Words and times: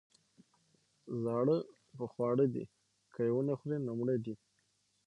ـ 0.61 1.21
زاړه 1.23 1.57
په 1.97 2.03
خواړه 2.11 2.45
دي، 2.53 2.63
که 3.13 3.21
يې 3.27 3.31
ونخوري 3.35 3.77
نو 3.85 3.91
مړه 3.99 4.15
دي. 4.25 4.35